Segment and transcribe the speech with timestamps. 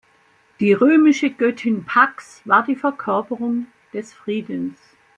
[0.59, 4.79] Die römische Göttin "Pax" war die Verkörperung des Friedens.